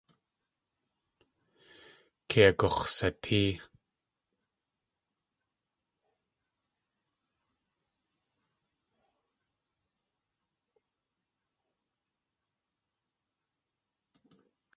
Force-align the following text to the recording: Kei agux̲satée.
Kei 2.29 2.45
agux̲satée. 2.49 3.51